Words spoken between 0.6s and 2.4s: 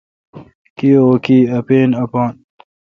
کی او کی۔ اپین اپان